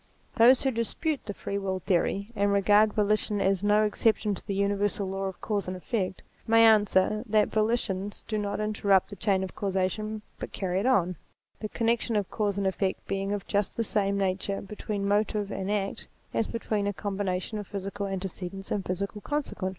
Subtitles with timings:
[0.33, 4.55] Those who dispute the Free Will theory, and regard, volition as no exception to the
[4.55, 9.43] Universal law of Cause and Effect, may answer, that volitions do not interrupt the chain
[9.43, 11.17] of causation, but carry it on,
[11.59, 15.51] the connection of cause and effect being of just the same nature be tween motive
[15.51, 19.69] and act as between a combination of physical antecedents and a physical consequent.